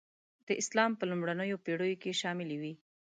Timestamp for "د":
0.47-0.49